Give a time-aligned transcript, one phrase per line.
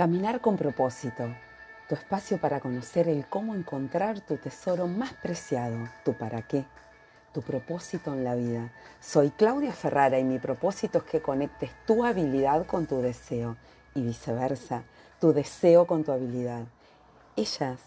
[0.00, 1.28] Caminar con propósito,
[1.86, 5.76] tu espacio para conocer el cómo encontrar tu tesoro más preciado,
[6.06, 6.64] tu para qué,
[7.34, 8.72] tu propósito en la vida.
[8.98, 13.58] Soy Claudia Ferrara y mi propósito es que conectes tu habilidad con tu deseo
[13.94, 14.84] y viceversa,
[15.20, 16.62] tu deseo con tu habilidad.
[17.36, 17.78] Ellas,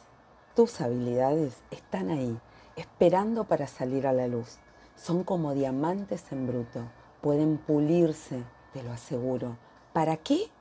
[0.55, 2.39] tus habilidades, están ahí,
[2.75, 4.59] esperando para salir a la luz.
[4.95, 6.81] Son como diamantes en bruto,
[7.21, 9.57] pueden pulirse, te lo aseguro.
[9.93, 10.51] ¿Para qué?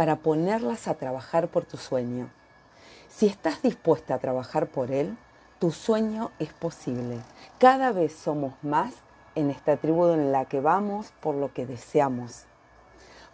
[0.00, 2.30] Para ponerlas a trabajar por tu sueño.
[3.10, 5.18] Si estás dispuesta a trabajar por él,
[5.58, 7.18] tu sueño es posible.
[7.58, 8.94] Cada vez somos más
[9.34, 12.44] en esta tribu en la que vamos por lo que deseamos.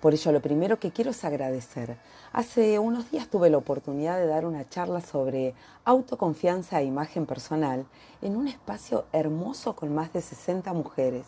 [0.01, 1.99] Por ello, lo primero que quiero es agradecer.
[2.33, 5.55] Hace unos días tuve la oportunidad de dar una charla sobre
[5.85, 7.87] autoconfianza e imagen personal
[8.23, 11.27] en un espacio hermoso con más de 60 mujeres,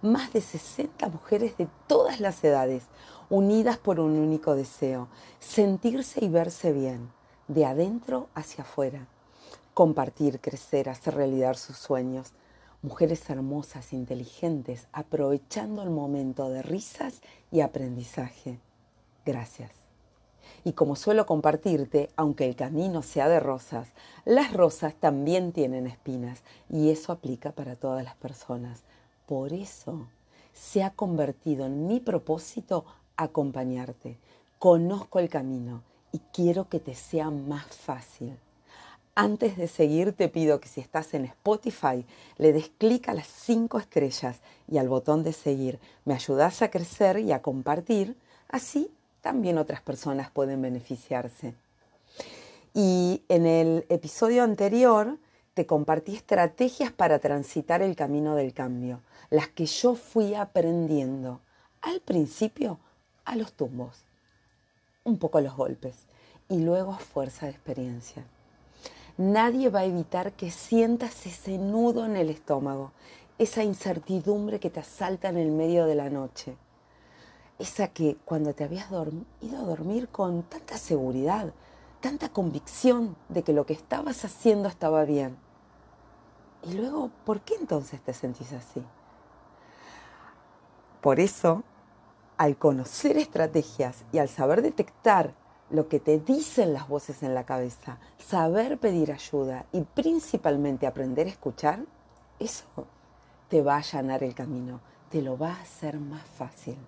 [0.00, 2.84] más de 60 mujeres de todas las edades,
[3.30, 7.10] unidas por un único deseo, sentirse y verse bien,
[7.46, 9.06] de adentro hacia afuera,
[9.74, 12.32] compartir, crecer, hacer realidad sus sueños.
[12.80, 18.60] Mujeres hermosas, inteligentes, aprovechando el momento de risas y aprendizaje.
[19.26, 19.72] Gracias.
[20.64, 23.88] Y como suelo compartirte, aunque el camino sea de rosas,
[24.24, 28.84] las rosas también tienen espinas y eso aplica para todas las personas.
[29.26, 30.06] Por eso
[30.52, 32.84] se ha convertido en mi propósito
[33.18, 34.16] acompañarte.
[34.58, 38.34] Conozco el camino y quiero que te sea más fácil.
[39.14, 42.06] Antes de seguir, te pido que si estás en Spotify,
[42.38, 45.78] le des clic a las cinco estrellas y al botón de seguir.
[46.06, 48.16] Me ayudas a crecer y a compartir.
[48.48, 51.54] Así también otras personas pueden beneficiarse.
[52.72, 55.18] Y en el episodio anterior
[55.52, 61.40] te compartí estrategias para transitar el camino del cambio las que yo fui aprendiendo
[61.82, 62.78] al principio
[63.28, 64.04] a los tumbos,
[65.04, 65.96] un poco a los golpes
[66.48, 68.24] y luego a fuerza de experiencia.
[69.18, 72.92] Nadie va a evitar que sientas ese nudo en el estómago,
[73.36, 76.56] esa incertidumbre que te asalta en el medio de la noche,
[77.58, 78.88] esa que cuando te habías
[79.40, 81.52] ido a dormir con tanta seguridad,
[82.00, 85.36] tanta convicción de que lo que estabas haciendo estaba bien.
[86.62, 88.82] Y luego, ¿por qué entonces te sentís así?
[91.00, 91.62] Por eso,
[92.38, 95.34] al conocer estrategias y al saber detectar
[95.70, 101.26] lo que te dicen las voces en la cabeza, saber pedir ayuda y principalmente aprender
[101.26, 101.80] a escuchar,
[102.38, 102.64] eso
[103.48, 106.78] te va a allanar el camino, te lo va a hacer más fácil.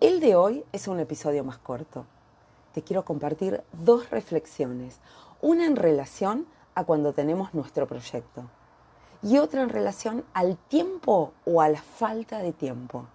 [0.00, 2.06] El de hoy es un episodio más corto.
[2.74, 4.98] Te quiero compartir dos reflexiones,
[5.40, 8.44] una en relación a cuando tenemos nuestro proyecto
[9.22, 13.06] y otra en relación al tiempo o a la falta de tiempo.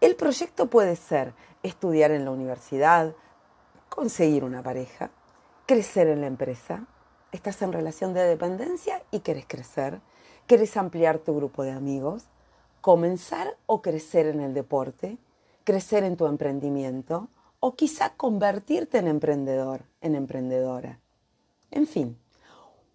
[0.00, 3.14] El proyecto puede ser estudiar en la universidad,
[3.90, 5.10] conseguir una pareja,
[5.66, 6.86] crecer en la empresa,
[7.32, 10.00] estás en relación de dependencia y quieres crecer,
[10.46, 12.24] quieres ampliar tu grupo de amigos,
[12.80, 15.18] comenzar o crecer en el deporte,
[15.64, 17.28] crecer en tu emprendimiento
[17.60, 20.98] o quizá convertirte en emprendedor, en emprendedora.
[21.70, 22.18] En fin,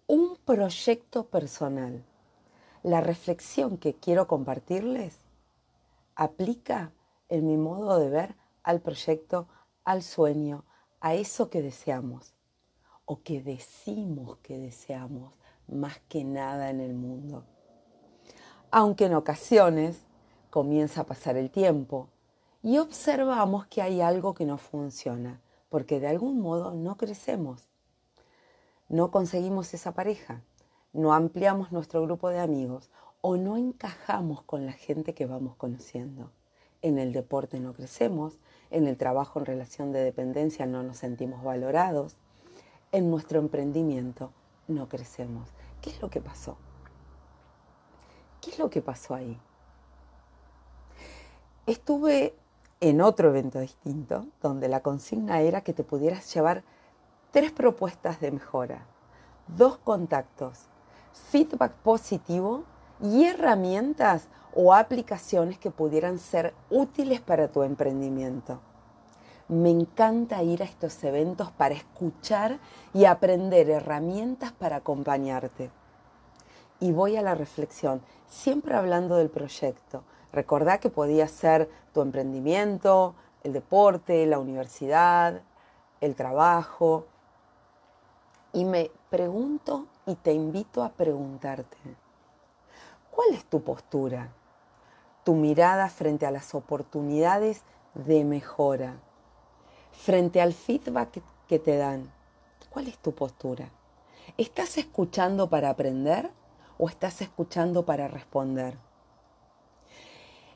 [0.08, 2.04] un proyecto personal.
[2.82, 5.18] La reflexión que quiero compartirles
[6.16, 6.90] aplica
[7.28, 9.48] en mi modo de ver al proyecto,
[9.84, 10.64] al sueño,
[11.00, 12.34] a eso que deseamos
[13.04, 15.32] o que decimos que deseamos
[15.68, 17.44] más que nada en el mundo.
[18.70, 20.04] Aunque en ocasiones
[20.50, 22.08] comienza a pasar el tiempo
[22.62, 27.68] y observamos que hay algo que no funciona, porque de algún modo no crecemos
[28.88, 30.42] no conseguimos esa pareja,
[30.92, 32.88] no ampliamos nuestro grupo de amigos
[33.20, 36.30] o no encajamos con la gente que vamos conociendo.
[36.82, 38.38] En el deporte no crecemos,
[38.70, 42.16] en el trabajo en relación de dependencia no nos sentimos valorados,
[42.92, 44.30] en nuestro emprendimiento
[44.68, 45.48] no crecemos.
[45.80, 46.56] ¿Qué es lo que pasó?
[48.40, 49.38] ¿Qué es lo que pasó ahí?
[51.66, 52.34] Estuve
[52.80, 56.62] en otro evento distinto, donde la consigna era que te pudieras llevar
[57.32, 58.86] tres propuestas de mejora,
[59.48, 60.66] dos contactos,
[61.30, 62.64] feedback positivo
[63.00, 68.60] y herramientas o aplicaciones que pudieran ser útiles para tu emprendimiento.
[69.48, 72.58] Me encanta ir a estos eventos para escuchar
[72.92, 75.70] y aprender herramientas para acompañarte.
[76.80, 80.02] Y voy a la reflexión, siempre hablando del proyecto.
[80.32, 83.14] Recordá que podía ser tu emprendimiento,
[83.44, 85.42] el deporte, la universidad,
[86.00, 87.06] el trabajo,
[88.56, 91.76] y me pregunto y te invito a preguntarte,
[93.16, 94.28] ¿cuál es tu postura?
[95.24, 97.62] Tu mirada frente a las oportunidades
[97.94, 99.00] de mejora.
[99.90, 102.12] frente al feedback que te dan,
[102.68, 103.70] ¿cuál es tu postura?
[104.36, 106.30] ¿Estás escuchando para aprender
[106.76, 108.76] o estás escuchando para responder?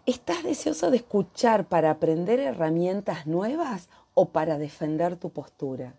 [0.05, 5.95] ¿Estás deseoso de escuchar para aprender herramientas nuevas o para defender tu postura?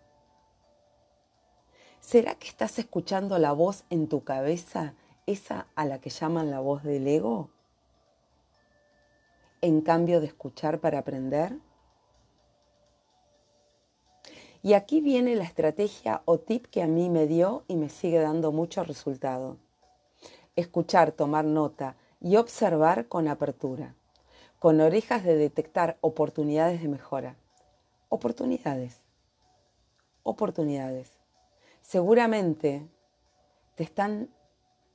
[1.98, 4.94] ¿Será que estás escuchando la voz en tu cabeza,
[5.26, 7.50] esa a la que llaman la voz del ego?
[9.60, 11.56] En cambio de escuchar para aprender.
[14.62, 18.20] Y aquí viene la estrategia o tip que a mí me dio y me sigue
[18.20, 19.56] dando mucho resultado.
[20.54, 23.96] Escuchar, tomar nota y observar con apertura,
[24.58, 27.36] con orejas de detectar oportunidades de mejora.
[28.08, 29.00] Oportunidades.
[30.22, 31.10] Oportunidades.
[31.80, 32.86] Seguramente
[33.74, 34.28] te están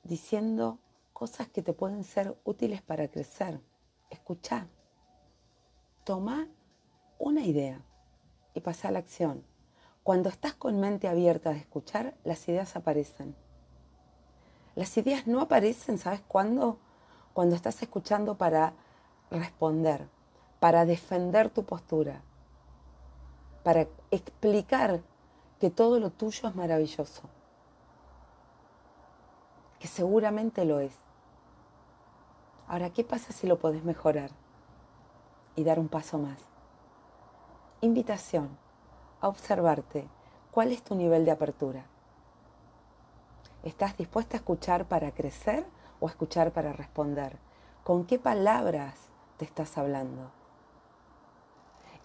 [0.07, 0.79] diciendo
[1.13, 3.59] cosas que te pueden ser útiles para crecer.
[4.09, 4.67] Escucha.
[6.03, 6.47] Toma
[7.19, 7.81] una idea
[8.53, 9.43] y pasa a la acción.
[10.03, 13.35] Cuando estás con mente abierta de escuchar, las ideas aparecen.
[14.75, 16.77] Las ideas no aparecen, ¿sabes cuándo?
[17.33, 18.73] Cuando estás escuchando para
[19.31, 20.07] responder,
[20.59, 22.21] para defender tu postura,
[23.63, 25.01] para explicar
[25.59, 27.23] que todo lo tuyo es maravilloso,
[29.79, 30.93] que seguramente lo es.
[32.67, 34.31] Ahora, ¿qué pasa si lo podés mejorar
[35.55, 36.39] y dar un paso más?
[37.81, 38.57] Invitación
[39.21, 40.07] a observarte
[40.51, 41.85] cuál es tu nivel de apertura.
[43.63, 45.65] ¿Estás dispuesta a escuchar para crecer
[45.99, 47.37] o a escuchar para responder?
[47.83, 48.95] ¿Con qué palabras
[49.37, 50.31] te estás hablando?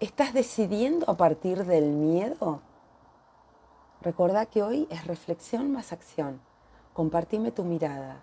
[0.01, 2.61] ¿Estás decidiendo a partir del miedo?
[4.01, 6.41] Recordá que hoy es reflexión más acción.
[6.93, 8.21] Compartime tu mirada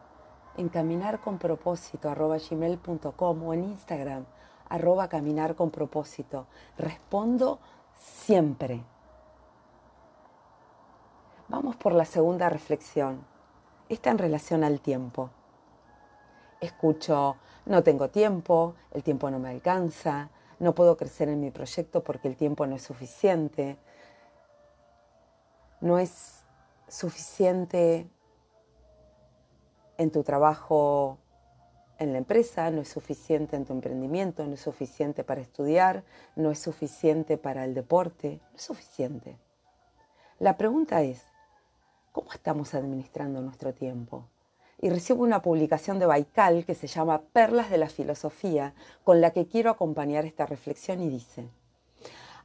[0.58, 4.26] en caminar con propósito gmail.com o en Instagram
[4.70, 5.56] arroba caminar.
[6.78, 7.60] Respondo
[7.96, 8.84] siempre.
[11.48, 13.26] Vamos por la segunda reflexión.
[13.90, 15.32] Está en relación al tiempo.
[16.62, 20.30] Escucho, no tengo tiempo, el tiempo no me alcanza,
[20.60, 23.80] no puedo crecer en mi proyecto porque el tiempo no es suficiente,
[25.82, 26.44] no es
[26.88, 28.10] suficiente
[30.00, 31.20] en tu trabajo
[32.00, 36.06] en la empresa, no es suficiente en tu emprendimiento, no es suficiente para estudiar,
[36.38, 39.38] no es suficiente para el deporte, no es suficiente.
[40.40, 41.22] La pregunta es,
[42.14, 44.24] ¿cómo estamos administrando nuestro tiempo?
[44.82, 48.74] Y recibo una publicación de Baikal que se llama Perlas de la Filosofía,
[49.04, 51.50] con la que quiero acompañar esta reflexión y dice,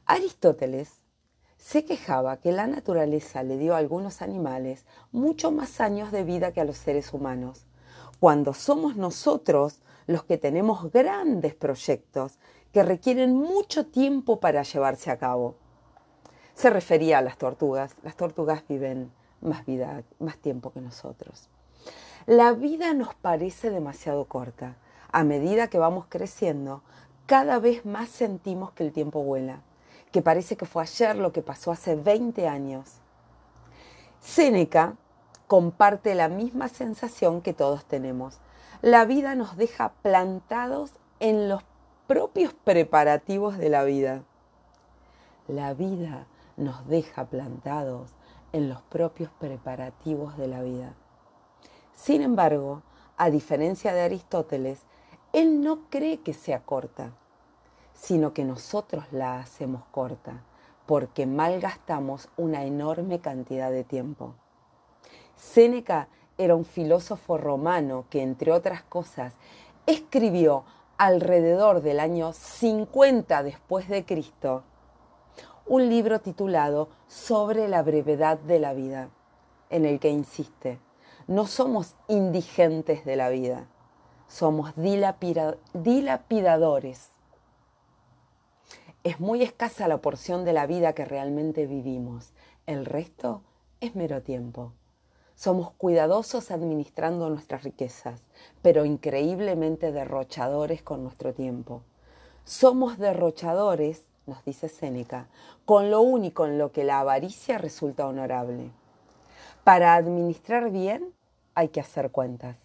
[0.05, 1.04] Aristóteles
[1.65, 6.51] se quejaba que la naturaleza le dio a algunos animales mucho más años de vida
[6.51, 7.65] que a los seres humanos,
[8.19, 12.37] cuando somos nosotros los que tenemos grandes proyectos
[12.71, 15.55] que requieren mucho tiempo para llevarse a cabo.
[16.53, 17.95] Se refería a las tortugas.
[18.03, 21.49] Las tortugas viven más vida, más tiempo que nosotros.
[22.27, 24.75] La vida nos parece demasiado corta.
[25.11, 26.83] A medida que vamos creciendo,
[27.25, 29.61] cada vez más sentimos que el tiempo vuela,
[30.15, 33.01] que parece que fue ayer lo que pasó hace 20 años.
[34.21, 34.95] Séneca
[35.45, 38.39] comparte la misma sensación que todos tenemos.
[38.81, 41.63] La vida nos deja plantados en los
[42.07, 44.23] propios preparativos de la vida.
[45.49, 48.11] La vida nos deja plantados
[48.53, 50.93] en los propios preparativos de la vida.
[51.93, 52.83] Sin embargo,
[53.17, 54.79] a diferencia de Aristóteles,
[55.33, 57.11] él no cree que sea corta,
[58.05, 60.43] sino que nosotros la hacemos corta,
[60.85, 64.35] porque malgastamos una enorme cantidad de tiempo.
[65.35, 66.07] Séneca
[66.37, 69.33] era un filósofo romano que, entre otras cosas,
[69.87, 70.65] escribió
[70.97, 74.61] alrededor del año 50 después de Cristo
[75.65, 79.09] un libro titulado Sobre la brevedad de la vida,
[79.71, 80.77] en el que insiste,
[81.25, 83.65] no somos indigentes de la vida,
[84.27, 87.14] somos dilapidadores.
[89.05, 92.33] Es muy escasa la porción de la vida que realmente vivimos,
[92.65, 93.43] el resto
[93.79, 94.71] es mero tiempo.
[95.35, 98.23] Somos cuidadosos administrando nuestras riquezas,
[98.63, 101.83] pero increíblemente derrochadores con nuestro tiempo.
[102.45, 105.27] Somos derrochadores, nos dice Séneca,
[105.65, 108.71] con lo único en lo que la avaricia resulta honorable.
[109.63, 111.13] Para administrar bien
[111.53, 112.64] hay que hacer cuentas.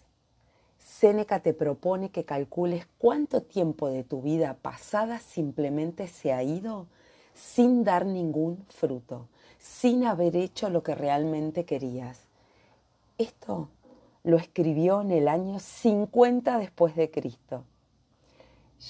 [1.01, 6.87] Séneca te propone que calcules cuánto tiempo de tu vida pasada simplemente se ha ido
[7.33, 9.27] sin dar ningún fruto,
[9.59, 12.31] sin haber hecho lo que realmente querías
[13.21, 13.69] esto
[14.23, 17.63] lo escribió en el año 50 después de Cristo.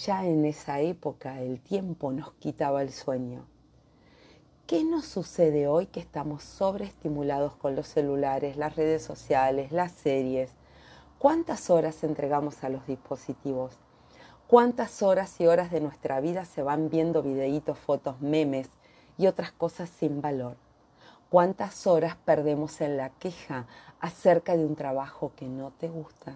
[0.06, 3.46] Ya en esa época el tiempo nos quitaba el sueño.
[4.68, 10.52] ¿Qué nos sucede hoy que estamos sobreestimulados con los celulares, las redes sociales, las series?
[11.22, 13.78] ¿Cuántas horas entregamos a los dispositivos?
[14.48, 18.72] ¿Cuántas horas y horas de nuestra vida se van viendo videitos, fotos, memes
[19.20, 20.58] y otras cosas sin valor?
[21.30, 23.68] ¿Cuántas horas perdemos en la queja
[24.00, 26.34] acerca de un trabajo que no te gusta,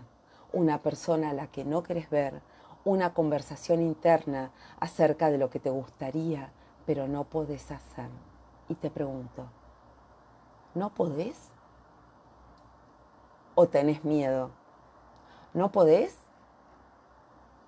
[0.53, 2.43] una persona a la que no quieres ver,
[2.83, 6.51] una conversación interna acerca de lo que te gustaría,
[6.85, 8.09] pero no podés hacer?
[8.69, 9.47] Y te pregunto,
[10.75, 11.49] ¿no podés?
[13.55, 14.51] ¿O tenés miedo?
[15.55, 16.15] ¿No podés?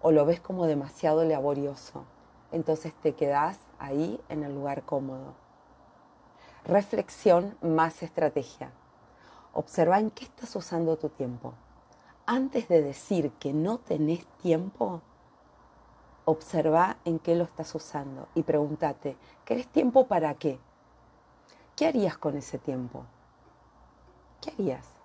[0.01, 2.05] o lo ves como demasiado laborioso.
[2.51, 5.33] Entonces te quedas ahí en el lugar cómodo.
[6.63, 8.71] Reflexión más estrategia.
[9.53, 11.53] Observa en qué estás usando tu tiempo.
[12.25, 15.01] Antes de decir que no tenés tiempo,
[16.25, 20.59] observa en qué lo estás usando y pregúntate, ¿querés tiempo para qué?
[21.75, 23.05] ¿Qué harías con ese tiempo?
[24.41, 24.96] ¿Qué harías?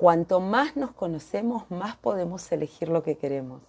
[0.00, 3.60] Cuanto más nos conocemos, más podemos elegir lo que queremos.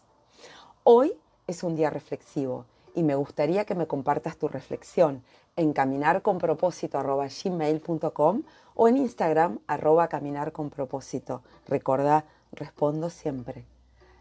[0.86, 1.12] Hoy
[1.46, 2.64] es un día reflexivo
[2.96, 5.26] y me gustaría que me compartas tu reflexión
[5.58, 8.44] en caminarconpropósito.gmail.com
[8.76, 11.42] o en Instagram arroba caminarconpropósito.
[11.68, 12.24] Recordá,
[12.54, 13.66] respondo siempre.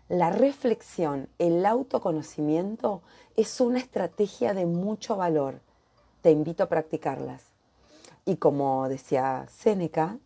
[0.08, 3.02] La reflexión, el autoconocimiento
[3.36, 5.60] es una estrategia de mucho valor.
[6.22, 7.44] Te invito a practicarlas.
[8.24, 10.18] Y como decía Séneca,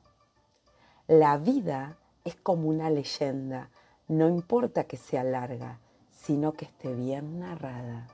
[1.07, 3.69] la vida es como una leyenda,
[4.09, 5.79] no importa que sea larga,
[6.11, 8.07] sino que esté bien narrada.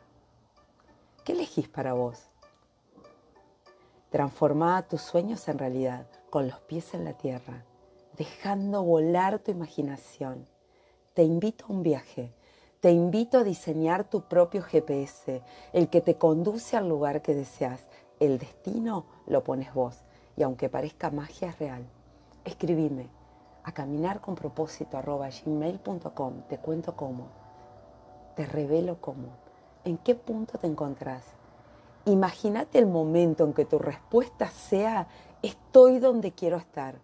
[1.24, 2.30] ¿Qué elegís para vos?
[4.10, 7.64] Transforma tus sueños en realidad, con los pies en la tierra,
[8.18, 10.48] dejando volar tu imaginación.
[11.14, 12.32] Te invito a un viaje,
[12.80, 15.42] te invito a diseñar tu propio GPS,
[15.72, 17.86] el que te conduce al lugar que deseas.
[18.18, 20.00] El destino lo pones vos,
[20.36, 21.86] y aunque parezca magia real,
[22.44, 23.08] escribime
[23.64, 26.42] a caminarconpropósito.gmail.com.
[26.48, 27.28] Te cuento cómo.
[28.36, 29.28] Te revelo cómo.
[29.84, 31.24] ¿En qué punto te encontrás?
[32.06, 35.08] Imagínate el momento en que tu respuesta sea
[35.42, 36.96] estoy donde quiero estar.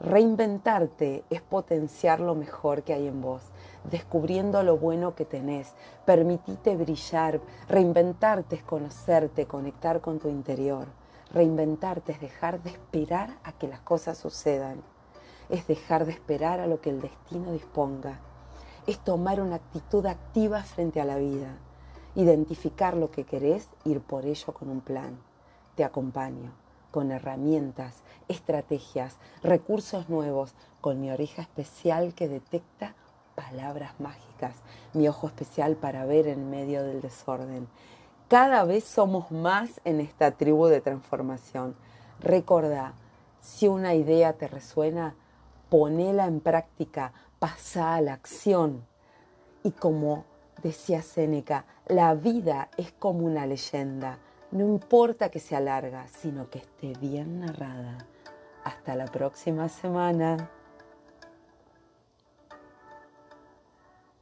[0.00, 3.42] Reinventarte es potenciar lo mejor que hay en vos,
[3.90, 5.74] descubriendo lo bueno que tenés.
[6.06, 7.40] Permitite brillar.
[7.68, 10.86] Reinventarte es conocerte, conectar con tu interior.
[11.32, 14.82] Reinventarte es dejar de esperar a que las cosas sucedan.
[15.48, 18.18] Es dejar de esperar a lo que el destino disponga.
[18.86, 21.56] Es tomar una actitud activa frente a la vida.
[22.16, 25.18] Identificar lo que querés, ir por ello con un plan.
[25.76, 26.52] Te acompaño
[26.90, 32.94] con herramientas, estrategias, recursos nuevos, con mi oreja especial que detecta
[33.36, 34.56] palabras mágicas,
[34.92, 37.68] mi ojo especial para ver en medio del desorden
[38.30, 41.74] cada vez somos más en esta tribu de transformación.
[42.20, 42.94] Recordá,
[43.40, 45.16] si una idea te resuena,
[45.68, 48.86] ponela en práctica, pasa a la acción.
[49.64, 50.26] Y como
[50.62, 54.20] decía Séneca, la vida es como una leyenda.
[54.52, 57.98] No importa que sea larga, sino que esté bien narrada.
[58.62, 60.48] Hasta la próxima semana.